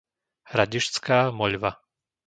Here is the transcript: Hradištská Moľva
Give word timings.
Hradištská 0.51 1.19
Moľva 1.39 1.71